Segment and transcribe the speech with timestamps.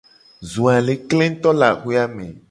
[0.51, 2.27] Zo a le kle nguto le xo a me.